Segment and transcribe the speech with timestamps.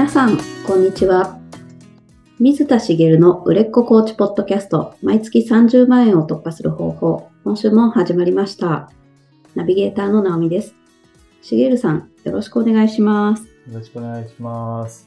[0.00, 1.38] 皆さん、こんにちは。
[2.38, 8.90] 水田茂の売れっ子コーチポッドキャスト、毎月30万円を突破する方法、今週も始まりました。
[9.54, 10.74] ナビゲーターの直美です。
[11.42, 13.44] 茂さん、よろしくお願いします。
[13.44, 15.06] よろしくお願いします。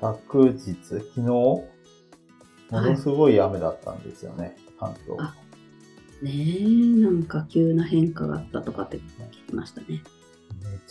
[0.00, 1.66] 昨日、昨日、も
[2.68, 5.20] のすごい雨だったんですよね、関東。
[5.20, 5.36] あ
[6.20, 6.64] ねえ、
[7.00, 10.02] なんか急な変化があったとかって聞きましたね。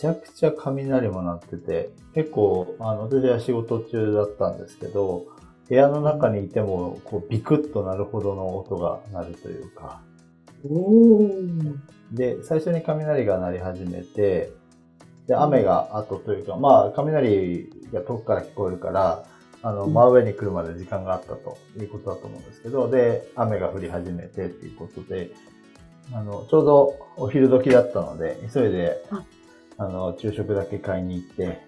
[0.02, 5.26] めちゃくちゃ雷も鳴ってて、結構、あの、私は仕事中だったんですけど、
[5.68, 10.02] 部屋の中にいても、こう、ビクッとなるほどの音が鳴るというか。
[12.10, 14.52] で、最初に雷が鳴り始めて、
[15.28, 19.24] で、雨が後というか、まあ、雷が遠くから聞こえるから、
[19.62, 19.94] あの、うん。
[19.94, 25.30] 真上に来るまで時間があったということだと思うんですけど、で、雨が降り始めてっていうことで、
[26.12, 29.00] あの、ちょうどお昼時だったので、急いで
[29.82, 31.60] あ、あの、昼食だけ買いに行って、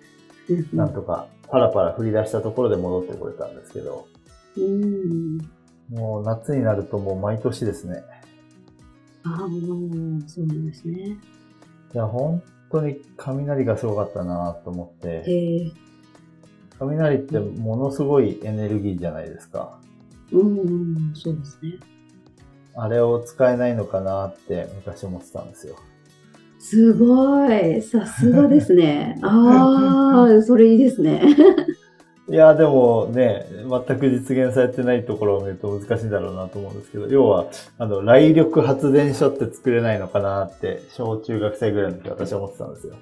[0.48, 4.06] うんなんとかパラパラ降り出したところで戻ってこれたんですけど、
[4.56, 5.38] うん。
[5.90, 8.02] もう夏になるともう毎年ですね。
[9.24, 9.38] ああ、
[10.26, 11.16] そうなんですね。
[11.94, 15.24] いや、本当に雷がすごかったなと思って。
[15.26, 15.72] ええ
[16.78, 19.78] 雷ってものすごいエネルギーじゃないですか。
[20.32, 21.78] うん、そうですね。
[22.74, 25.76] あれを使えないのかなって昔思ってたんですよ。
[26.64, 27.82] すごい。
[27.82, 29.18] さすがですね。
[29.22, 31.22] ああ、それいいですね。
[32.26, 33.44] いや、でもね、
[33.86, 37.44] 全く実現されてないところを見ると難しいんだろうなと思うんですけど、要は、
[37.76, 42.94] あの、雷力発電所って作れないのかなって、小中学生ぐらいの時私は思ってたんですよ。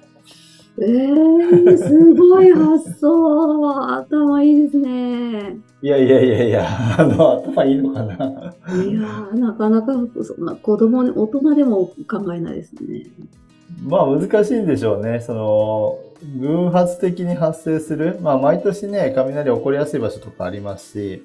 [0.81, 3.95] ええすごい発想。
[3.95, 5.57] 頭いいですね。
[5.81, 13.05] いやいやいやいや、あの、頭いいのかないやー、なかなかそんな子供に、大人でも考えないですね。
[13.83, 15.19] まあ難しいんでしょうね。
[15.19, 15.99] その、
[16.39, 18.19] 偶発的に発生する。
[18.21, 21.23] まあ毎年ね、雷起こりやすい場所とかありますし、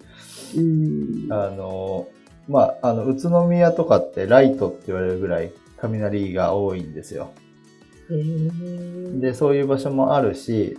[0.56, 1.32] うん。
[1.32, 2.08] あの、
[2.48, 7.30] まあ、あの、宇都宮とかってライトって言われるぐらい雷が多いんですよ。
[9.20, 10.78] で、そういう場所もあるし、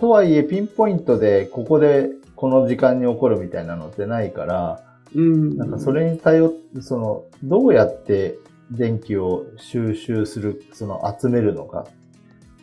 [0.00, 4.84] とはいえピンポイントでここでこの時間に起こるみたいなのってないから、
[5.14, 5.56] うん。
[5.56, 8.38] なんかそれに頼って、その、どうやって
[8.76, 11.86] 電気を収集する、その集めるのか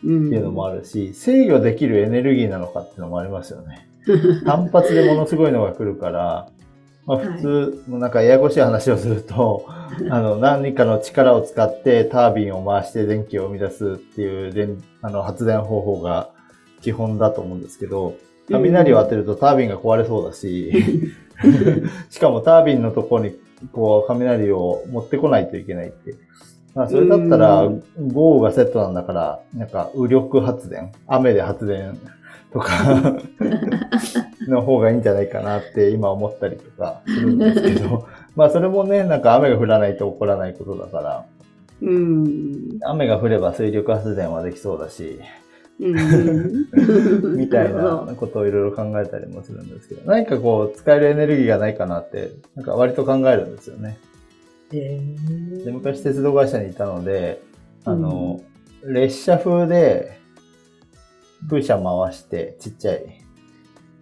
[0.00, 3.86] ていうのもあるし、制御できるエネルギーなのかっていうのもありますよね。
[4.44, 6.48] 単発でものすごいのが来るから、
[7.06, 7.26] まあはい。
[7.28, 9.64] 普通、なんかややこしい話をすると、
[10.10, 16.30] あの、何かの力を使ってタービンを回して電気を生み出すっていう電あの発電方法が
[16.82, 18.14] 基本だと思うんですけど、
[18.50, 20.72] 雷を当てるとタービンが壊れそうだし、
[22.10, 23.36] しかもタービンのところに
[23.72, 26.14] こう雷を持ってこないといけないって。
[26.74, 31.98] まあ、それだったらう豪雨がセットなんだから、なんか雨力発電、雨で発電
[32.52, 33.18] とか
[34.48, 38.06] の方がいいんじゃないかなって今思ったりとかするんですけど、
[38.36, 41.24] まあそれもね、なんか雨が降らないと起こらないことだから、
[41.82, 42.78] うん。
[42.82, 45.20] 雨が降れば水力発電はできそうだし、うん。
[45.80, 53.98] みたいなことをいろいろ考えたりもするんですけど、何かこう使えるエネルギーがないかなって、なんか割と考えるんですよね。
[54.72, 57.42] へーで、昔鉄道会社にいたので、
[57.84, 58.42] あの、
[58.84, 60.20] 列車風で
[61.48, 63.04] 風車回してちっちゃい。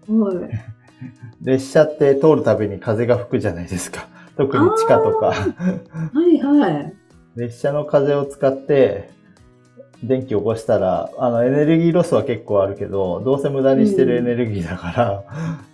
[1.42, 4.08] 列車って通るたびに風が吹くじゃないですか。
[4.36, 5.26] 特に地下とか。
[5.26, 5.34] は
[6.26, 6.94] いはい。
[7.36, 9.10] 列車の風を使って
[10.02, 15.24] 電気を起こしたら、あの、エネルギーロスは結構あるけど、どうせ無駄にしてるエネルギーだから、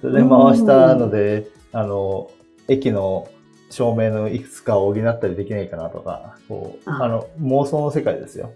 [0.01, 2.31] それで回したので、あの、
[2.69, 3.29] 駅の
[3.71, 8.53] 照明のいくつかを補ったりできないかなとか、こう、ああの、妄想の世界ですよ。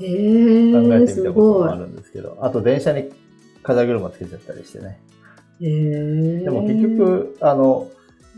[0.00, 0.08] へ考
[0.94, 1.74] ええ、てみすたこともあ。
[1.76, 3.10] るんですけど、あと電車に
[3.62, 5.00] 風車つけちゃったりしてね。
[5.60, 6.44] へえ。
[6.44, 7.90] でも結局、あの、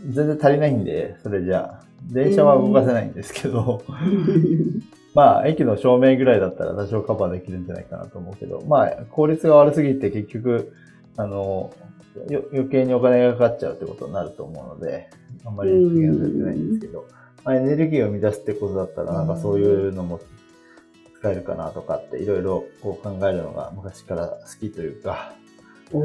[0.09, 3.81] 全然足りないんで、それじゃあ、電車は動かせないんですけど、
[5.17, 10.71] まあ、駅の照明ぐらいだったら多少カバーできるんじゃないかなと思うけど、まあ、効率が悪すぎて結局、
[11.17, 11.73] あの、
[12.29, 15.09] よ余計にお金がかかっちゃうってことになると思うので、
[15.43, 17.07] あんまり実現されてないんですけど、
[17.43, 20.19] まあ、エネルギーを生み出すってことだったら、なんかそういうのも
[21.19, 25.33] 使えるかなとかって、いろいろこう考えるのが昔から好きというか、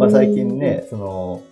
[0.00, 1.42] まあ、最近ね、その、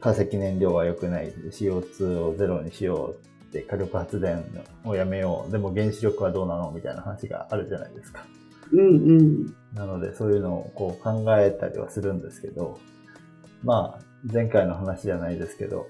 [0.00, 4.44] 化石燃料は良くない、CO2 をゼロにしようって、火力発電
[4.84, 6.70] をやめよう、でも原子力はどうなの？
[6.70, 8.24] みたいな話があるじゃないですか。
[8.72, 8.82] うんう
[9.22, 9.46] ん。
[9.74, 12.78] なので、そういうのをこう考えたりはするんですけど、
[13.64, 15.88] まあ、前回の話じゃないですけど、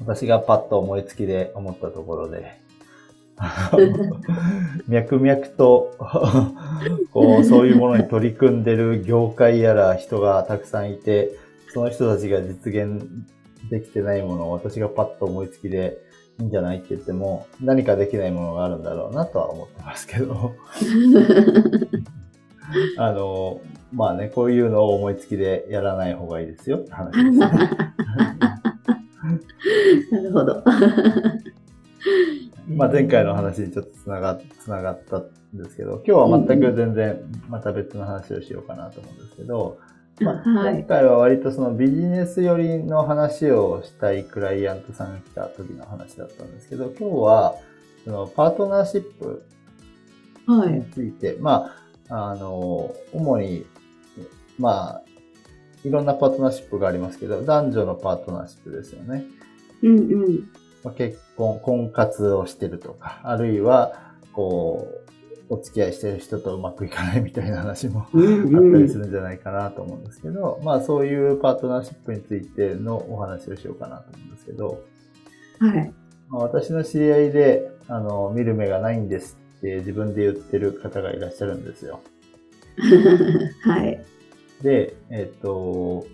[0.00, 2.60] 私がパッと思いつきで思ったところで、
[4.88, 5.94] 脈々と
[7.12, 11.32] こう、そういうものに取り組んでる業界やら人がたくさんいて、
[11.68, 13.02] その人たちが実現
[13.70, 15.98] できてないものを私がパッと思いつきで
[16.40, 20.54] いいんじゃないって言っても、何かできないものがあるんだろうなとは思ってますけど。
[22.98, 23.60] あの、
[23.92, 27.38] まあね、こういうのを思いつきでやらない方がいいですよって話ですね。
[30.12, 30.62] なるほど。
[32.68, 39.78] まあ前回の話にちょっとつながつながったんですけど、今日は全く全然また別の話をしようかなと思うんですけど、
[40.20, 47.56] まあ、はい今回は割とそのビジネス寄りの話をしたいクライアントさんが来た時の話だったんですけど、今日は
[48.04, 49.44] そのパートナーシップ
[50.48, 50.84] にはい。
[50.92, 51.74] ついて、ま
[52.08, 53.66] あ、あの、主に、
[54.58, 55.02] まあ、
[55.84, 59.24] いろんなパートナーシップがありますけど、男女のパートナーシップですよね。
[59.82, 60.50] うんうん。
[60.84, 65.05] まあ結婚、婚活をしてるとか、あるいは、こう、
[65.48, 74.82] お付き合いしてる人とうまくいかないみたいな話もあったりするんじゃないかなと思うんですけど、まあそういうパートナーシップについてのお話をしようかなと思うんですけど、
[75.60, 75.92] はい。
[76.28, 82.00] まあ私の知り合いで、あの、見る目がないんですって自分で言ってる方がいらっしゃるんですよ。
[83.62, 84.04] はい。
[84.62, 86.06] で、えっ、と、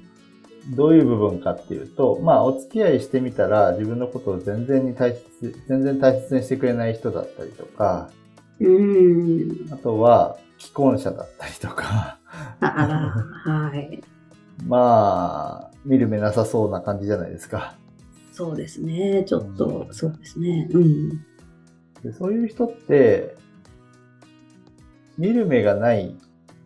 [0.70, 8.10] どういう部分かっていうと、まあ、お付き合いしてみたら、自分のことを全然に大切、全然大切にしてくれない人だったりとか、
[8.66, 9.72] うん。
[9.72, 12.18] あとは、既婚者だったりとか、
[12.60, 14.02] あはい。
[14.66, 17.76] まあ、見る目なさそうな感じじゃないですか。
[18.32, 19.24] そうですね。
[19.26, 20.68] ちょっと、そうですね。
[20.72, 21.10] うん。
[22.02, 23.36] でそういう人って、
[25.18, 26.16] 見る目がない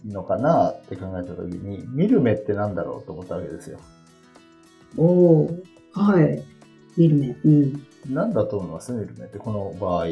[0.05, 3.79] のかなって考えたときに、見る目ってなんだろうと思ったわけですよ。
[4.97, 6.43] おおはい。
[6.97, 7.29] 見る目。
[7.45, 7.83] うん。
[8.11, 8.93] なんだと思います？
[8.93, 10.07] 見る目って、この場合。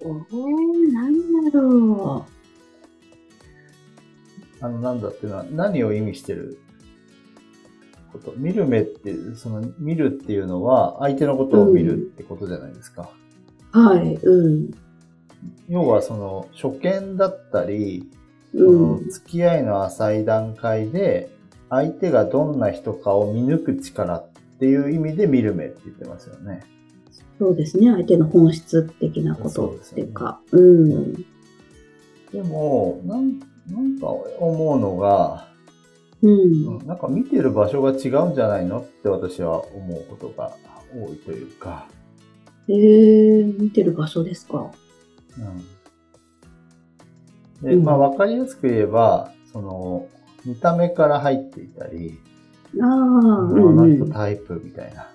[0.00, 2.26] おー、なんだろ
[4.60, 6.58] あの、なんだっていうのは、何を意味してる
[8.12, 8.32] こと？
[8.36, 13.10] 見る目って、その、見るっていうのは、相手のことを見るってことじゃないですか。
[13.74, 13.78] う。
[13.78, 14.14] はい。
[14.14, 14.70] うん。
[15.68, 18.08] 要は、その、初見だったり、
[18.54, 19.08] うそのん。
[19.08, 21.30] 付き合いの浅い段階で、
[21.68, 24.28] 相手がどんな人かを見抜く力っ
[24.60, 26.62] ていう意味で見る目って言ってますよね。
[27.38, 27.92] そうですね。
[27.92, 30.40] 相手の本質的なことっていうか。
[30.52, 31.12] うん。
[32.32, 33.38] でも、なん、
[33.70, 35.48] なんか思うのが、
[36.22, 36.30] うん。
[36.30, 36.34] う
[36.82, 40.56] んなんか見てる場所が違うんじゃないのって私は思うことが
[40.94, 41.86] 多いというか、
[42.68, 44.70] えー、見てる場所ですか？
[45.38, 45.58] うん。
[47.68, 50.08] で、うんまあ分かりやすく言えば、その、
[50.46, 52.18] 見た目から入っていたり、
[52.80, 52.98] ああ、あう
[53.52, 53.96] んのうん。
[53.96, 55.10] 人タイプみたいな、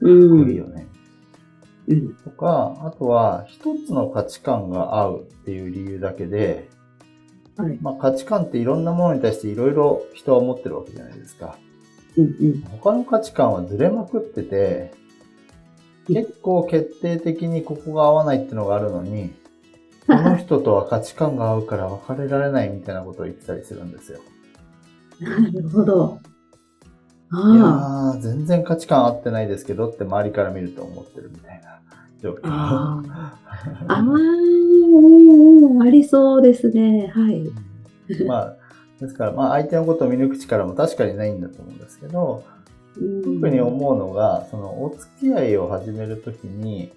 [0.00, 0.50] うん。
[0.50, 0.86] いいよね。
[1.88, 2.14] うん。
[2.16, 6.68] とか、あとは一つの価値観が合うっていう理由だけで、
[7.56, 7.78] はい。
[7.80, 11.56] まあ価値観っていろんなものに対していろいろ人は持ってるわけじゃないですか。
[12.16, 12.60] うんうん。
[12.62, 14.92] 他の価値観はずれまくってて、
[16.06, 19.32] 結構決定的にここが合わないっていうのがあるのに、
[20.06, 24.20] この人とは価値観が合うから別れられないみたいなことを言ってたりするんですよ。
[25.20, 26.18] なるほど。
[27.32, 31.80] いあやー、全然価値観合ってないですけどって周りから見ると思ってるみたいな
[32.22, 32.40] 状況。
[32.44, 33.02] あ。
[33.88, 35.90] ああ。
[35.90, 37.12] りそうですね。
[37.14, 37.42] はい。
[38.26, 38.56] まあ、
[39.00, 42.44] ですから、まあ相手のことを見抜く力も確かにないんだと思うんですけど、
[43.00, 46.92] うん特に思うのが、そのお付き合いを始めるときに、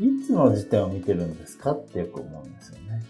[0.00, 3.04] いつの時点を見てるんですかってよく思うんですよね。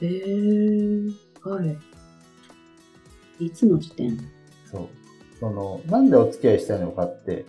[0.00, 1.12] えー、
[1.42, 1.62] は
[3.40, 3.44] い。
[3.46, 4.16] いつの時点？
[4.70, 5.05] そう。
[5.40, 7.44] その、なんでお付き合いしたいのかって、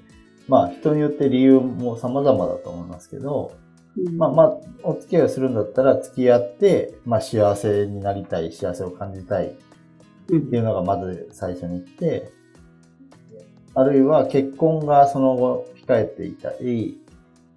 [0.47, 3.53] まあ人によって理由も様々だと思いますけど、
[3.97, 9.51] うんまあまあ、お付き合いをするんだったら付き合って、まあ幸せになりたい、幸せを感じたいっ
[10.29, 12.31] うんていうのがまず最初に来て、
[13.73, 17.01] あるいは結婚がその後控えていたり、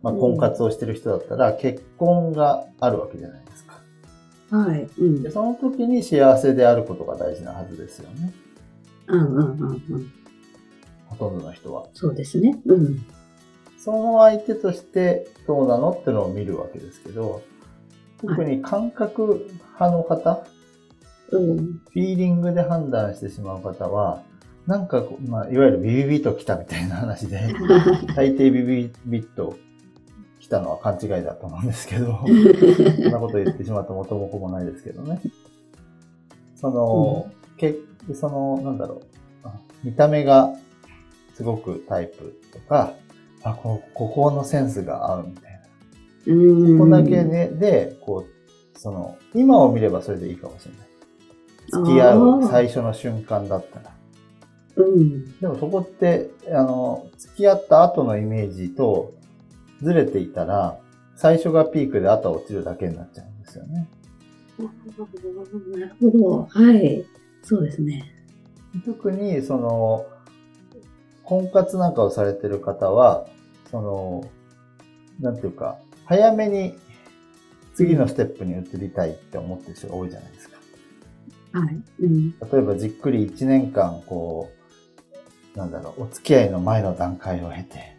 [0.02, 3.80] まあ婚活をしてる人だったら結婚があるわけじゃないですか。
[4.50, 4.88] はい。
[4.99, 5.30] うんで、。
[5.30, 8.32] その時に幸せであることが大事なはずですよね。
[9.08, 10.12] うんうんうんうん。
[11.21, 11.87] ほとんどの人は。
[11.93, 12.59] そうですね。
[12.65, 13.05] うん。
[13.79, 17.43] その相手としてどうなのってのを見るわけですけど、
[18.21, 19.47] 特に感覚
[19.79, 20.45] 派の方、
[21.33, 21.57] うん。
[21.57, 24.23] フィーリングで判断してしまう方は、
[24.67, 27.41] なんかこう、まあ、いわゆるビビビッと来たみたいな話で、
[28.17, 29.57] 大抵ビビビッと
[30.39, 35.21] 来たのは勘違いだと思うんですけど、 そんなこと言ってしまうと元も子もないですけどね。
[36.57, 37.77] その、け
[38.15, 39.00] その、なんだろう、
[39.45, 39.53] あ
[39.85, 40.55] 見た目が
[41.40, 42.92] すごくタイプとか、
[43.42, 45.61] あ、こここのセンスが合うみたい
[46.26, 46.78] うん。
[46.78, 50.88] ここだけね、で、こう、その、今を見ればそれでいいかもしれない。
[51.87, 53.90] 付き合う最初の瞬間だったら。
[54.76, 55.40] うん。
[55.40, 59.14] でもそこって、あの、付き合った後のイメージと
[59.80, 60.78] ずれていたら、
[61.16, 63.88] 最初がピークで後は落ちるだけになっちゃうんですよね。
[64.59, 66.49] なるほど。
[66.50, 67.02] はい。
[67.42, 68.04] そうですね。
[68.85, 70.04] 特に、その、
[71.30, 73.25] 婚活なんかをされてる方は、
[73.70, 74.28] その、
[75.20, 76.75] なんていうか、早めに
[77.72, 80.56] 次のステップに移りたいって思ってる人が多いじゃないですか。
[81.52, 81.82] はい。
[82.00, 82.30] うん。
[82.32, 84.50] 例えばじっくり1年間、こ
[85.54, 87.96] う、なんだろう、お付き合いの前の段階を経て、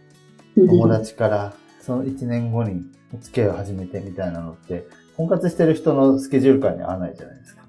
[0.57, 2.83] 友達からその1年後に
[3.17, 4.85] お付き合いを始めてみたいなのって、
[5.15, 7.61] 婚活してる人のスケジュール感に合わないじゃないですか。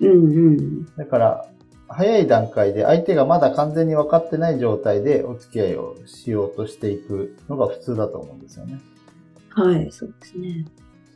[0.00, 0.16] うんう
[0.52, 0.86] ん。
[0.94, 1.46] だから、
[1.92, 8.80] 早い段階で相手がまだ完全に分かってない状態でお付き合いをしようとしていくのが普通だと思うんですよね。
[9.50, 10.66] はい、そうですね。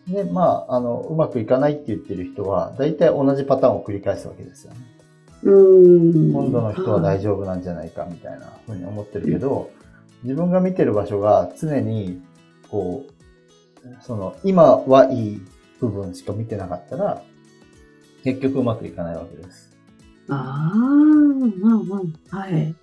[0.09, 4.78] で、まあ、あの、うまくいかないって言ってる人は、大体同じパターンを繰り返すわけですよね。
[5.42, 6.33] うん。
[6.33, 9.71] 今度の人は大丈丈夫なんじゃないかみたいなふうに思ってるけど、
[10.23, 12.23] 自分が見てる場所が常に、
[12.71, 15.40] こう、その、今はいい
[15.80, 17.23] 部分しか見てなかったら、
[18.23, 19.75] 結局うまくいかないわけです。
[20.28, 22.75] ああ、まあまあ、はい。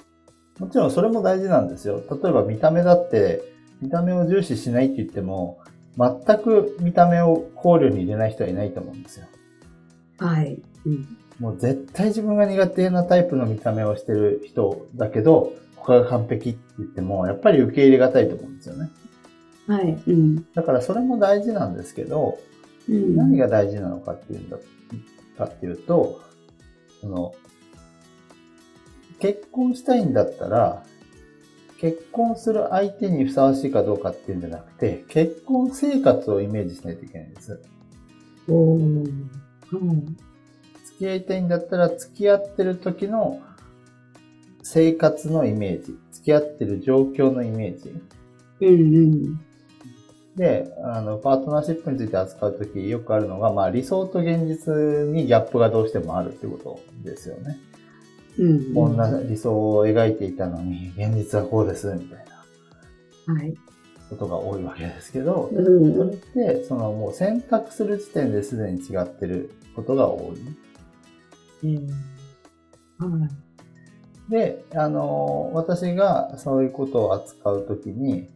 [0.59, 2.01] もちろんそれも大事なんですよ。
[2.09, 3.43] 例えば見た目だって、
[3.81, 5.59] 見た目を重視しないって言っても、
[5.97, 9.27] 全く見た目を考慮に入れない人はいないと思うんですよ。
[10.19, 10.61] はい。
[10.85, 11.17] うん。
[11.39, 18.89] もう絶対自分が苦手なタイプの見た目をしてる人だけど、他が完璧って言っても、やっぱり受け入れがたいと思うんですよね。
[19.67, 20.01] はい。
[20.07, 20.45] うん。
[20.53, 22.39] だからそれも大事なんですけど、
[22.89, 24.57] うん、何が大事なのかっていうんだ、
[25.37, 26.21] かっていうと、
[27.03, 27.35] その、
[29.19, 30.83] 結婚したいんだったら、
[31.77, 37.61] 結婚する相手にふさわしいかどうかっていうんじゃなくて、結婚生活をイメージしないといけないんです。
[38.47, 38.79] おー。
[39.73, 40.17] うん。
[40.85, 43.41] 付き合いたいんだったら、付き合ってる時の
[44.61, 48.01] 生活のイメージ、付き合ってる状況のイメージ。
[48.61, 49.39] うんうん。
[50.35, 54.73] で、あの、パートナーシップについて扱うときよくあるのが、まあ理想と現実
[55.13, 57.59] にギャップがどうしてもあるってことですよね。
[58.39, 58.73] うん。
[58.73, 62.25] こんな理想を描いていたのに、現実はこうです、みたい
[63.27, 63.53] なはい。
[64.09, 65.95] ことが多いわけですけど、うん。
[65.95, 70.33] それって、そのもう選択する時点ですでに違ってることが多
[71.63, 71.67] い。
[71.67, 71.89] うん。
[73.21, 74.31] はい。
[74.31, 78.29] で、あの、私がそういうことを扱うときに、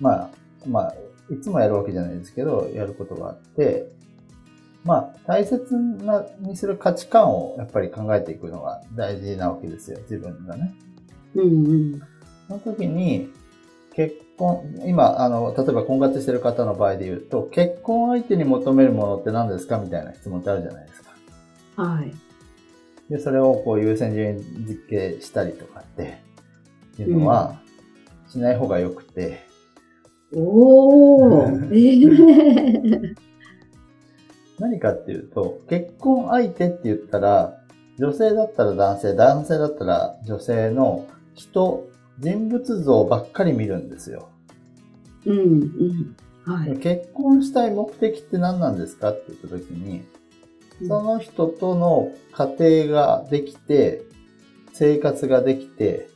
[0.00, 0.30] まあ、
[0.66, 0.94] まあ、
[1.30, 3.88] いつもやるわけじゃないですけど、やることがあって、
[4.84, 10.74] まあ、大切なにする価値観をやっぱり考えていくのが大事なわけですよ、自分がね。
[11.34, 12.02] うんうん。
[12.48, 13.30] その時に、
[13.94, 21.10] 結婚、今、あの、例えば婚活してる方の場合で言うと、結婚相手に求めるものって何ですかみたいな質問ってあるじゃないですか。
[21.76, 22.12] はい。
[23.08, 26.18] で、それをこう優先順位付けしたりとかって
[26.98, 27.60] いうのは、
[28.28, 29.46] しない方が良くて、
[30.34, 31.74] おー。
[31.74, 33.14] ええ
[34.58, 37.58] 何かっていうと、結婚相手って言ったら、
[37.98, 44.28] 女性だったら男性、男性だったら女性の人、人物像ばっかり見るんですよ。
[45.26, 46.16] うんうん。
[46.44, 46.76] はい。
[46.78, 50.04] 結婚したい目的って何なんですかって言った時に、
[50.86, 54.02] その人との家庭ができて、
[54.72, 56.08] 生活ができて、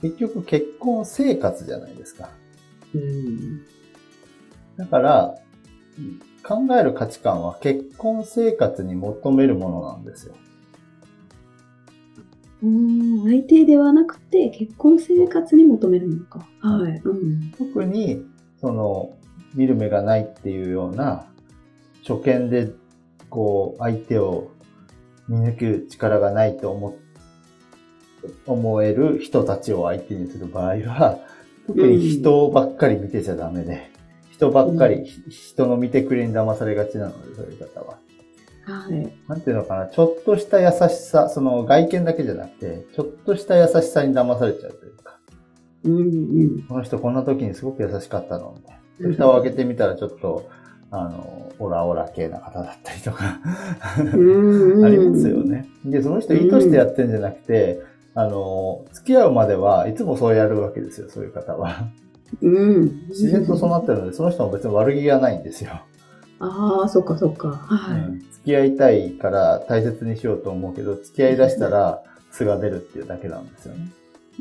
[0.00, 2.30] 結局結婚生活じゃないですか。
[2.94, 3.60] うん。
[4.76, 5.34] だから、
[6.42, 10.34] 考える価値観は結婚生活に求めるものなんですよ。
[12.62, 13.24] うん。
[13.24, 16.46] 相手ではなくて、結婚生活に求めるのか。
[16.60, 17.00] はい。
[17.04, 17.52] うん。
[17.52, 18.24] 特に、
[18.60, 19.16] その、
[19.54, 21.26] 見る目がないっていうような、
[22.06, 22.70] 初見で、
[23.28, 24.50] こう、相手を
[25.28, 26.96] 見抜く力がないと思、
[28.46, 31.18] 思える人たちを相手にする場合は、
[31.74, 33.90] 特に人ばっかり見てちゃダメで、
[34.32, 37.98] 人ばっかり、人の見てくれに騙されがちなので、そういう方は。
[38.64, 39.12] はい。
[39.28, 45.18] なんていうのかな、ちょっとした優しさ、その外見だけじゃなくて、ちょっとした優しさに騙されちゃうというか、
[45.84, 46.02] うんう
[46.58, 46.62] ん。
[46.68, 49.14] この人こんな時にすごく優しかったの、みたいな。
[49.14, 50.48] 蓋を開けてみたらちょっと、
[50.90, 53.40] あの、オラオラ系な方だったりとか、
[53.98, 54.84] うんうん。
[54.84, 55.44] ありますよ。
[55.44, 55.66] ね。
[55.84, 57.80] で、その人意図してやってんじゃなくて、
[58.14, 61.88] あの、付き合うまではいつもそうやるわけですよ、そういう方は。
[62.40, 63.08] うん。
[63.08, 65.80] 自然とそうなってるので、その人も別に悪気がないんですよ。
[66.40, 67.48] ああ、そっかそっか。
[67.48, 68.00] はい。
[68.00, 73.92] うん付き合いたいから大切にしようと思うけど、付き合い出したら素が出るっていうだけなんですよね。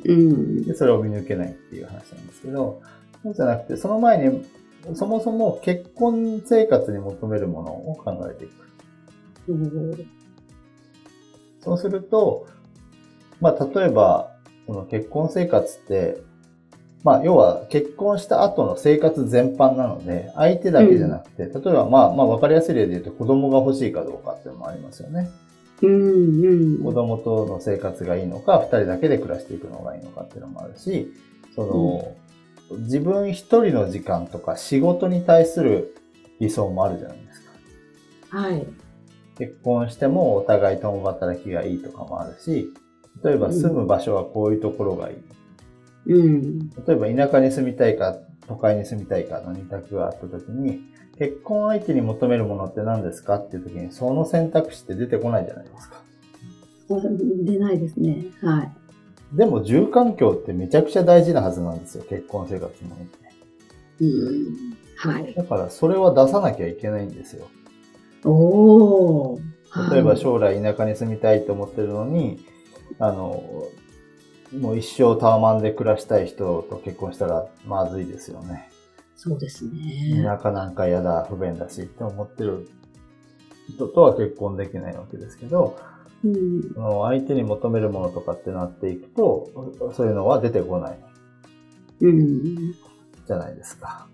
[0.06, 0.64] うん。
[0.64, 2.82] で、それを見抜けないっていう話なんですけど、
[3.24, 4.46] そうじゃなくて、その前に
[4.94, 8.54] そもそも結婚生活に求めるものを考えていく。
[11.60, 12.48] そうすると、
[13.42, 14.32] まあ、例えば、
[14.68, 16.22] その結婚生活って、
[17.04, 25.30] まあ、要は結婚した後の生活全般なので、相手だけじゃなくて、うん、例えば、まあ、まあ、わかりやすい例で言うと子供が欲しいかどうかっていうのもありますよね。
[25.82, 31.14] うんうん、子供との生活がいいのか、二人だけで暮らしていくのがいいのかっていうのもあるし、
[31.56, 32.16] その、
[32.70, 35.96] うん、自分一人の時間とか仕事に対する
[36.40, 38.38] 理想もあるじゃないですか。
[38.38, 38.68] はい。
[39.38, 42.74] 結婚してもお互い共働きがいいとかもあるし、
[43.24, 45.16] 例えば住む場所はこういうところがいい。
[46.14, 46.70] うん。
[46.70, 50.82] 例えば田舎に住みたいか、都会に住みたいかの二択があった時に、
[51.18, 56.02] 結婚相手に求めるものって何ですかっていう時に、その選択肢って出てこないじゃないですか。
[56.90, 58.26] 出ないですね。
[58.42, 58.72] はい。
[59.34, 63.20] でも住環境ってめちゃくちゃ大事なはずなんですよ、結婚生活において。
[64.02, 64.80] うん。
[64.96, 65.34] はい。
[65.34, 67.48] だからそれは出さなきゃいけないんですよ。
[68.26, 69.40] おお。
[69.92, 72.40] 例えば将来田舎に住みたいと思ってるのに、
[72.98, 73.44] あの、
[74.58, 78.70] もう一生タワマンで暮らしたい人と結婚したらまずいですよね。
[79.16, 80.24] そうですね。
[80.24, 82.68] 田舎なんか嫌だ、不便だしって思ってる
[83.70, 85.78] 人とは結婚できないわけですけど、
[86.24, 91.00] うん、その相手に求めるものとかってなっていくと、そういうのは出てこない。
[92.02, 92.74] うん。
[93.28, 94.08] じゃないですか。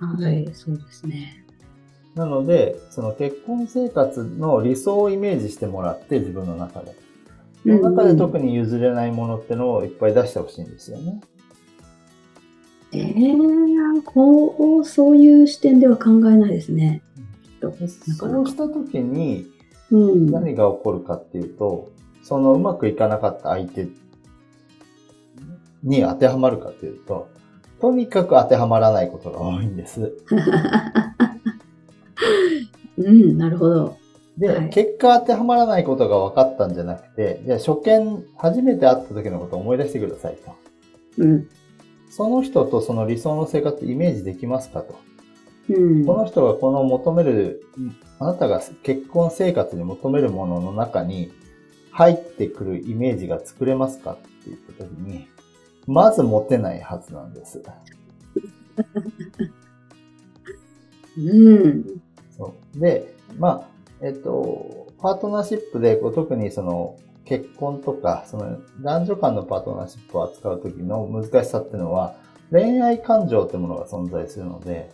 [0.00, 1.44] はい、そうですね。
[2.14, 7.05] なので、その結婚生活の理想をイメージしてもらって、自分の中で。
[7.66, 11.20] その中で特に譲れないものってのをいっぱい出してほしいんですよね。
[12.92, 17.02] ええー、こう、そういう視点では考えないですね。
[17.60, 17.68] そ
[18.42, 19.48] うした時に、
[19.90, 21.90] 何が起こるかっていうと、
[22.22, 23.88] そのうまくいかなかった相手
[25.82, 27.28] に当てはまるかっていうと、
[27.80, 30.12] とにかく当てはまらないことが多いんです。
[32.96, 33.96] うん、なるほど。
[34.38, 40.54] で、はい、結果当てはまらないことが分かったんじゃなくて、じゃあ初見、初めて会った時のことを思い出してくださいと。
[41.18, 41.48] うん。
[42.10, 44.98] その人とその理想の生活イメージできますかと。
[45.68, 47.64] うん、この人がこの求める、
[48.20, 51.32] あなたが結婚生活に求めるものの中に
[51.90, 55.26] 入ってくるイメージが作れますかって言った時に、
[55.86, 57.62] まず持てないはずなんです。
[61.18, 62.00] うん。
[62.36, 62.78] そう。
[62.78, 72.16] で、まあ、えっと、パートナーシップでこう特にその結婚とか、その男女間のパートナーシップを扱う時の難しさっていうのは、
[72.50, 74.90] 恋愛感情ってものが存在するので、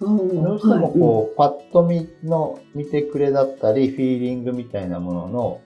[0.00, 0.14] ど
[0.54, 5.60] うしてもこう、パッと見の見てくれだったり、フィーリングみたいなものの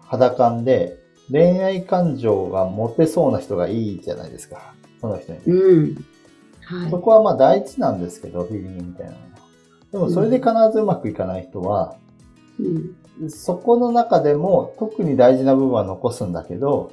[0.00, 0.98] 肌感で、
[1.30, 4.74] 恋愛感情が持てそうな人がいいじゃないですか。
[5.00, 5.38] その人に。
[5.46, 5.94] うん。
[6.64, 9.18] はい、そこはまあ大事なんですけど、フィーリングみたいなの
[9.92, 11.96] でもそれで必ずうまくいかない人は、
[12.58, 16.92] うん、そこの中でも特に大事な部分は残すんだけど、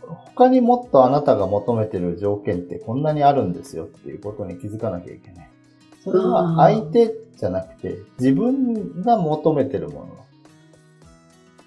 [0.00, 5.50] 他にもっとあなたが求めてる条件ってこんなにあるんですよっていうことに気づかなきゃいけない。
[6.02, 10.26] それは相手じゃなくて自分が求めてるもの。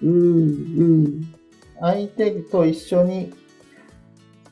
[0.02, 1.34] うん、うん。
[1.78, 3.32] 相手と一緒に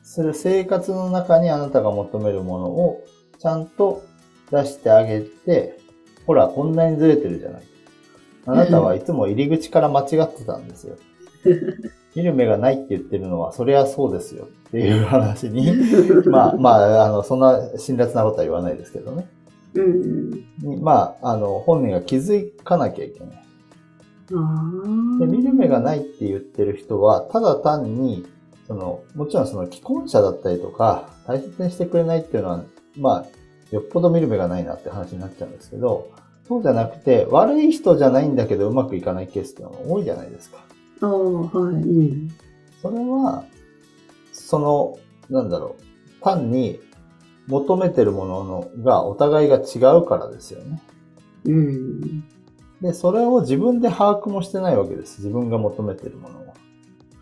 [0.03, 3.03] する生活の中にあなたが求めるものを
[3.39, 4.03] ちゃんと
[4.51, 5.79] 出してあげて、
[6.25, 7.63] ほら、こんなにずれてるじゃない。
[8.45, 10.95] あなたはいつも入り口から間違ってたんですよ。
[12.15, 15.71] 見る目がないって言ってるのは、そりゃそうですよっていう話に、
[16.25, 19.27] まあ、まあ、あの、そんな辛辣なことは言わないですけどね。
[19.75, 23.29] うん、まあ、あの、本人が気づかなきゃいけない。
[25.19, 28.25] で見る目がないって言ってる人は、ただ単に、
[28.67, 32.63] その、もちろんその既婚者だったりとか、大切にしてくれないっていうのは、
[32.95, 33.25] まあ、
[33.71, 36.11] よっぽど見る目がないなって話になっちゃうんですけど、
[36.47, 40.57] そうじゃなくて、悪い人じゃないんだけどうまくいかないケースっていうのが多いじゃないですか。
[41.01, 41.75] ああ、はい。
[41.75, 42.29] うん。
[42.81, 43.45] それは、
[44.33, 44.97] その、
[45.29, 46.79] なんだろう、単に
[47.47, 50.81] 求めてるもののがお互いが違うからですよね。
[51.45, 52.23] うん。
[52.81, 55.19] で、それを自分で把握もしてないわけです。
[55.19, 56.53] 自分が求めてるものを。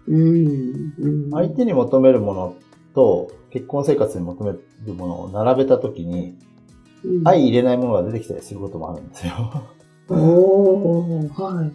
[0.07, 0.93] うん。
[0.99, 2.55] うん、相手に求めるもの
[2.93, 6.37] と結婚生活に求めるものを並べたときに、
[7.03, 9.33] うん、相入れないものが出てきたりすることもあるんですよ。
[10.09, 11.71] おー、はい。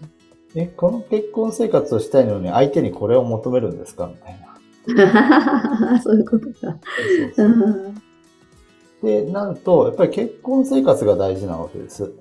[0.55, 4.07] え、この結婚生活をしたいのに相手にこれを求めるんですか？
[4.07, 5.99] みたいな。
[6.03, 6.77] そういうことか。
[9.03, 12.13] で、なると、やっぱり結婚生活が大事なわけです。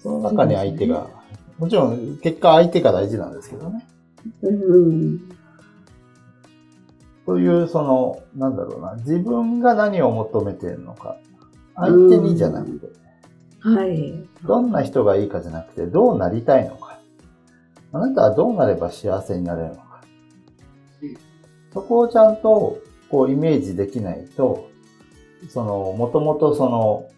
[0.00, 1.06] その中に相手が、ね、
[1.58, 3.86] もちろん結果相手が大事なんですけどね。
[4.42, 5.20] うん。
[7.28, 11.18] という、その、なんだろうな、自分が何を求めているのか。
[11.74, 12.86] 相手にじゃなくて、
[13.60, 14.26] はい。
[14.46, 16.98] どんな人がいいかじゃなくて、どうなりたいのか。
[17.92, 20.00] あなたはどうなれば幸せになれるのか
[21.02, 21.16] うん。
[21.74, 22.78] そこをちゃんと、
[23.10, 24.70] こう、イメージできないと、
[25.50, 27.10] その、もともとその、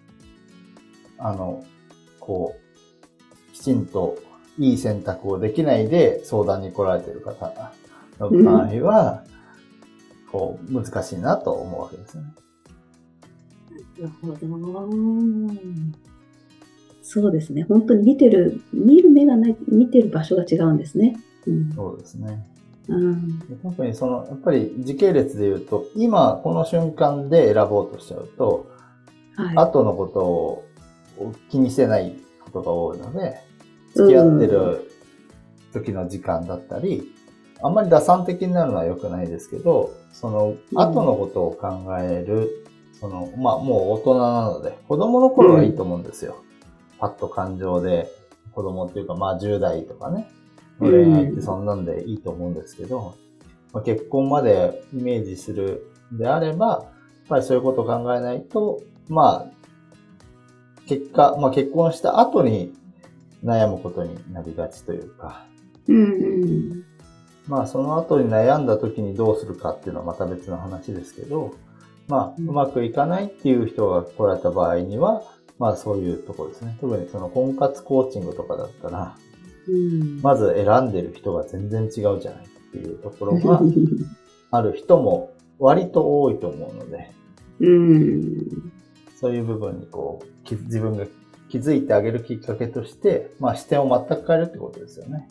[1.18, 1.62] あの、
[2.18, 4.18] こう、きちんと
[4.58, 7.54] いい選択をできないで相談に来られている方
[8.18, 9.29] の場合は、
[10.32, 12.28] こう、難しいなと思うわけですよね。
[13.98, 14.90] なるほど。
[17.02, 17.64] そうですね。
[17.64, 21.18] 本当に見てる、見る目がない、見てる場所が違うんですね。
[21.46, 21.72] うん。
[21.72, 22.46] そうですね。
[22.88, 23.40] うん。
[23.78, 28.66] にその、やっぱり時系列で言うと、今この瞬間で選ぼうとしちゃうと、
[29.34, 29.56] はい。
[29.56, 30.64] 後のことを
[31.50, 33.38] 気にしてないことが多いので、
[33.94, 34.90] 付き合ってる
[35.72, 37.12] 時の時間だったり、
[37.62, 42.66] あんまり打算的になるのは良くないですけど、その後のことを考える、
[42.98, 46.42] その、まあもう大人なので、子供の頃はいいと思うんですよ。
[46.98, 48.08] パッと感情で、
[48.52, 50.28] 子供っていうかまあ10代とかね、
[50.80, 53.14] 恋愛ってそんなんでいいと思うんですけど、
[53.72, 56.88] まあ、結婚までイメージするであれば、やっ
[57.28, 59.60] ぱりそういうことを考えないと、まあ、
[60.86, 62.74] 結果、まあ結婚した後に
[63.44, 65.46] 悩むことになりがちというか、
[65.88, 66.84] うんうん。
[67.50, 71.56] まあその後に悩んだ時にどうするかっていうのはまた別の話ですけど、
[72.06, 75.24] まあうまくいかないっていう人が来られた場合には、
[75.58, 76.78] まあそういうところですね。
[76.80, 79.16] 特にその婚活コーチングとかだったら、
[79.66, 80.20] うん。
[80.22, 83.60] まず選んでる人が全然違うじゃないっていうところが
[84.52, 87.10] ある人も割と多いと思うので、
[87.58, 88.72] うん。
[89.16, 91.04] そういう部分にこう、き自分が
[91.48, 95.26] 気づいてあげるきっかけとして、まあ視点を全く変えるってことですよね。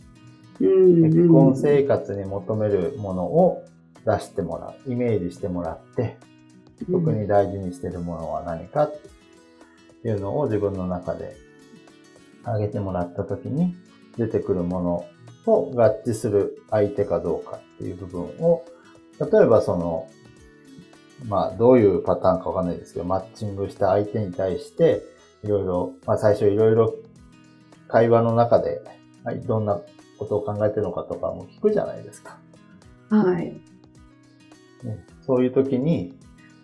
[0.62, 1.04] うん。
[1.04, 3.64] 結婚生活に求めるものを
[4.06, 6.18] 出してもらう、イメージしてもらって、
[6.92, 8.94] 特に大事にしてるものは何かっ
[10.04, 11.36] ていうのを自分の中で
[12.44, 13.76] 挙げてもらった時に
[14.18, 15.06] 出てくるもの
[15.46, 18.64] と合致する相手かどうかっていう部分を、
[19.20, 20.08] 例えばその、
[21.28, 25.02] まあどういうパターンかわかんないですけど、マッチングした相手に対して、
[25.44, 26.96] いろいろ、まあ最初いろいろ
[27.88, 28.82] 会話の中で、
[29.26, 29.82] はい、どんな
[30.20, 32.38] ことを考えてるのかとかも聞くじゃないですか。
[33.10, 33.46] はい。
[34.84, 36.14] ねそういう時に、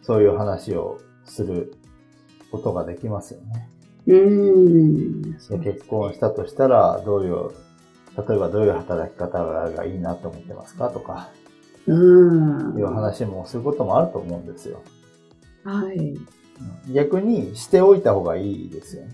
[0.01, 1.75] そういう話をする
[2.51, 3.69] ことができますよね。
[4.07, 5.21] うん。
[5.31, 7.49] で結婚したとしたら、どういう、
[8.27, 11.29] 例えばどういう働き方がいいなと思ってますかとか、
[11.87, 12.77] うん。
[12.77, 14.81] いう話もすることもあると思うんですよ。
[15.63, 15.97] はい。
[15.97, 16.27] うん
[16.93, 19.11] 逆にしておいた方がいいですよね。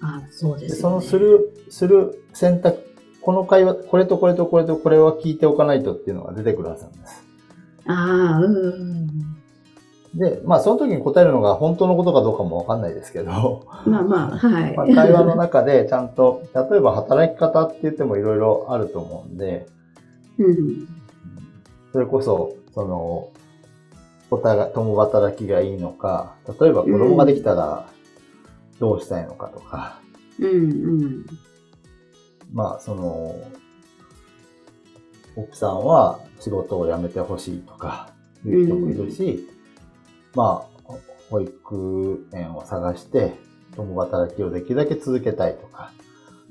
[0.00, 1.00] あ、そうでですよね。
[1.00, 2.78] そのする、する選択、
[3.24, 7.24] この会話、これとこれとこれとこれは聞いておかないとっていうのが出てくるはずなんです。
[7.86, 9.06] ああ、うん。
[10.14, 14.76] で、まあその時に答えるのが本当のことかどうかもわかんないですけど、まあまあ、はい。
[14.76, 19.66] まあ、会話の中でちゃんと、例えば働き方って言ってもいろいろあると思うんで、
[20.38, 20.88] うん。
[21.92, 23.28] それこそ、その、
[24.30, 27.86] お互い、共働きがいいのか、例えば子供ができたら
[28.80, 30.00] どうしたいのかとか、
[30.38, 30.52] うんう
[31.06, 31.26] ん。
[32.54, 33.34] まあ、その、
[35.36, 38.10] 奥さんは仕事を辞めてほしいとか、
[38.46, 39.48] いう人もいるし、
[40.34, 40.92] まあ、
[41.28, 43.34] 保育園を探して、
[43.74, 45.92] 共働きをできるだけ続けたいとか、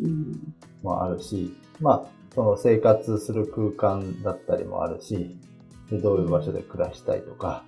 [0.01, 0.53] うん。
[0.83, 5.37] もあるし、まあ、その生活する空間だったりもあるし、
[5.89, 7.63] でどういう場所で暮らしたいとか、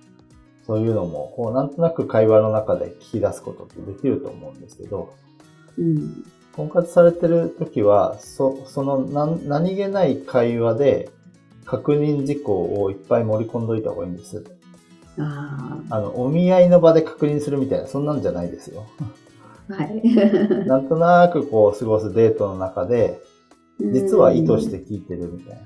[0.66, 5.14] そういうのも、こう、なんとなく会話の中で聞き出すことってできると思うんですけど、
[5.78, 6.24] うん。
[6.56, 11.10] 婚活されてる時は、そ、その何、何気ない会話で、
[11.66, 14.44] 確認事項をいっぱい盛り込んどいた方がいいんです。
[15.18, 18.86] ああの、お見合いの場で確認するみたいな、そんなんじゃないですよ。
[19.68, 20.02] あ、はい。
[20.66, 23.20] なんとなくこう、過ごすデートの中で、
[23.78, 25.58] 実は意図して聞いてるみたい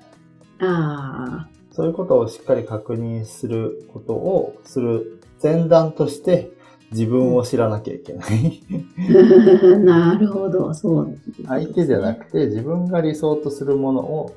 [0.59, 0.69] な。
[0.69, 6.51] ああ、そういうことをしっかり確認することをする前段として
[6.93, 8.63] 自分を知らなきゃいけない。
[9.85, 14.35] なるほど、そう、相手じゃなくて自分が理想とするものを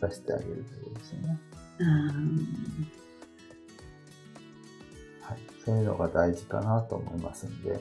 [0.00, 1.40] 出してあげるということですよね。
[1.80, 1.84] あ
[5.30, 5.38] はい。
[5.64, 7.80] そういうのが大事かなと思いますんで。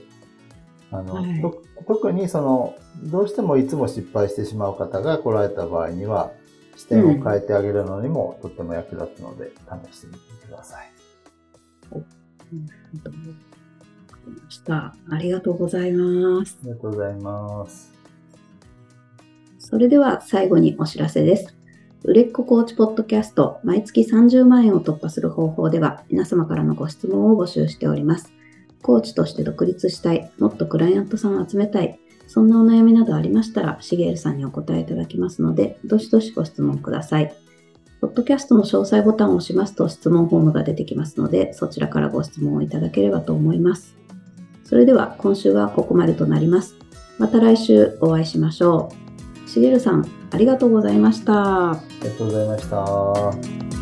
[0.89, 6.31] あの、はいと特にその、どうしてもいつも失敗してしまう方が来られた場合には、
[6.75, 9.51] 視点を変えてあげるのにもとっても役立つので、
[9.91, 10.91] 試してみてください。
[11.91, 12.03] ーわ
[14.27, 14.95] かりました。
[15.09, 16.57] ありがとうございます。
[16.61, 17.93] ありがとうございます。
[19.59, 21.55] それでは最後にお知らせです。
[22.03, 28.31] 売れっ子コーチポッドキャスト、毎月30万円を突破する方法では、皆様からのご質問を募集しております。
[28.81, 37.33] コーチとして独立したい、もっとクライアントさんを集めたい、そんなお悩みなどありましたら、しげるさんにお答えいただきますので、どしどしご質問ください。
[37.99, 43.97] ポッドキャストの詳細ボタンを押しますと質問フォームが出てきますので、そちらからご質問をいただければと思います。
[44.67, 46.75] それでは今週はここまでとなります。
[47.17, 48.91] また来週お会いしましょ
[49.45, 49.49] う。
[49.49, 51.71] しげるさん、ありがとうございました。
[51.71, 53.76] ありがとうございました。